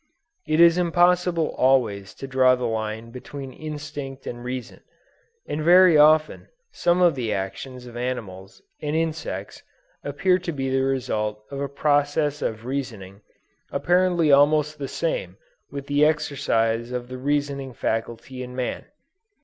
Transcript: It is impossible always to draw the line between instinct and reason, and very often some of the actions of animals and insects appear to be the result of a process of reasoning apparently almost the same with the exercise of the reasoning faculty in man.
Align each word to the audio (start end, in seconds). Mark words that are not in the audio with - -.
It 0.47 0.59
is 0.59 0.79
impossible 0.79 1.49
always 1.59 2.15
to 2.15 2.25
draw 2.25 2.55
the 2.55 2.65
line 2.65 3.11
between 3.11 3.53
instinct 3.53 4.25
and 4.25 4.43
reason, 4.43 4.81
and 5.47 5.61
very 5.61 5.95
often 5.95 6.47
some 6.71 7.03
of 7.03 7.13
the 7.13 7.31
actions 7.31 7.85
of 7.85 7.95
animals 7.95 8.63
and 8.81 8.95
insects 8.95 9.61
appear 10.03 10.39
to 10.39 10.51
be 10.51 10.71
the 10.71 10.81
result 10.81 11.43
of 11.51 11.61
a 11.61 11.69
process 11.69 12.41
of 12.41 12.65
reasoning 12.65 13.21
apparently 13.71 14.31
almost 14.31 14.79
the 14.79 14.87
same 14.87 15.37
with 15.69 15.85
the 15.85 16.03
exercise 16.03 16.91
of 16.91 17.07
the 17.07 17.19
reasoning 17.19 17.71
faculty 17.71 18.41
in 18.41 18.55
man. 18.55 18.85